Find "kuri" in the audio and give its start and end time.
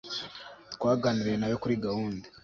1.63-1.75